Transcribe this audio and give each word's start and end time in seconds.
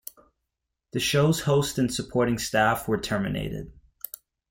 The 0.93 0.99
show's 0.99 1.41
host 1.41 1.77
and 1.77 1.93
supporting 1.93 2.39
staff 2.39 2.87
were 2.87 2.97
terminated. 2.99 3.71